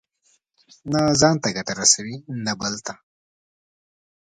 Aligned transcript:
نه 0.91 0.99
ځان 1.21 1.35
ته 1.43 1.49
ګټه 1.55 1.73
رسوي، 1.79 2.15
نه 2.45 2.53
بل 2.59 2.73
ته. 2.85 2.93